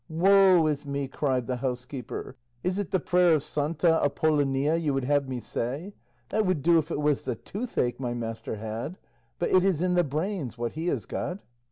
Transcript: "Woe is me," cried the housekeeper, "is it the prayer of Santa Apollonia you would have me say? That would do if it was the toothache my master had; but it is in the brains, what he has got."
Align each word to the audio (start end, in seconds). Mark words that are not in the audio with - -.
"Woe 0.09 0.65
is 0.65 0.83
me," 0.83 1.07
cried 1.07 1.45
the 1.45 1.57
housekeeper, 1.57 2.35
"is 2.63 2.79
it 2.79 2.89
the 2.89 2.99
prayer 2.99 3.35
of 3.35 3.43
Santa 3.43 4.03
Apollonia 4.03 4.75
you 4.75 4.95
would 4.95 5.03
have 5.03 5.29
me 5.29 5.39
say? 5.39 5.93
That 6.29 6.43
would 6.43 6.63
do 6.63 6.79
if 6.79 6.89
it 6.89 6.99
was 7.01 7.23
the 7.23 7.35
toothache 7.35 7.99
my 7.99 8.15
master 8.15 8.55
had; 8.55 8.97
but 9.37 9.51
it 9.51 9.63
is 9.63 9.83
in 9.83 9.93
the 9.93 10.03
brains, 10.03 10.57
what 10.57 10.71
he 10.71 10.87
has 10.87 11.05
got." 11.05 11.37